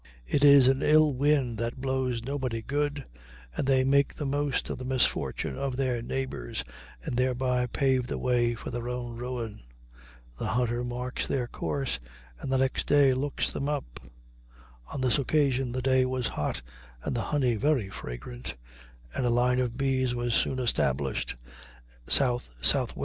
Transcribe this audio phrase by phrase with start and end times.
[0.25, 3.07] It is an ill wind that blows nobody good,
[3.55, 6.63] and they make the most of the misfortune of their neighbors,
[7.05, 9.61] and thereby pave the way for their own ruin.
[10.39, 11.99] The hunter marks their course
[12.39, 13.99] and the next day looks them up.
[14.91, 16.63] On this occasion the day was hot
[17.03, 18.55] and the honey very fragrant,
[19.13, 21.35] and a line of bees was soon established
[22.07, 22.19] S.
[22.21, 22.71] S.
[22.73, 22.99] W.